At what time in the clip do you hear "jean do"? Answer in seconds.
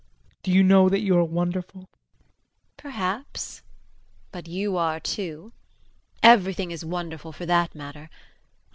0.31-0.51